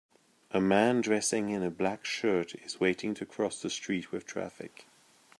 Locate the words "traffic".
4.25-4.87